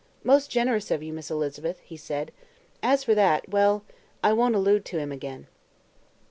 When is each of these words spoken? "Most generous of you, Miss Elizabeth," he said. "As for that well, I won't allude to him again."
"Most 0.23 0.49
generous 0.49 0.89
of 0.89 1.03
you, 1.03 1.13
Miss 1.13 1.29
Elizabeth," 1.29 1.79
he 1.81 1.95
said. 1.95 2.31
"As 2.81 3.03
for 3.03 3.13
that 3.13 3.47
well, 3.49 3.83
I 4.23 4.33
won't 4.33 4.55
allude 4.55 4.83
to 4.85 4.97
him 4.97 5.11
again." 5.11 5.45